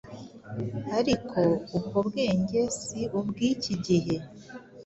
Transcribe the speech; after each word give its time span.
ariko 0.99 1.39
ubwo 1.77 1.99
bwenge 2.07 2.59
si 2.81 2.99
ubw’iki 3.19 3.73
gihe, 3.85 4.15